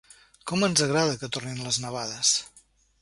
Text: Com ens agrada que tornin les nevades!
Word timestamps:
Com 0.51 0.63
ens 0.67 0.81
agrada 0.85 1.19
que 1.25 1.31
tornin 1.37 1.61
les 1.67 1.81
nevades! 1.85 2.33